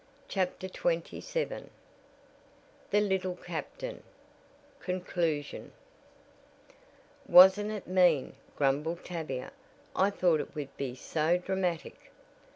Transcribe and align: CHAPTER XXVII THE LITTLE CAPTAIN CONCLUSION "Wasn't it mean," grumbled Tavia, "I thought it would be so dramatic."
CHAPTER 0.27 0.65
XXVII 0.65 1.69
THE 2.89 3.01
LITTLE 3.01 3.35
CAPTAIN 3.35 4.01
CONCLUSION 4.79 5.71
"Wasn't 7.27 7.71
it 7.71 7.85
mean," 7.85 8.33
grumbled 8.55 9.05
Tavia, 9.05 9.51
"I 9.95 10.09
thought 10.09 10.39
it 10.39 10.55
would 10.55 10.75
be 10.75 10.95
so 10.95 11.37
dramatic." 11.37 12.09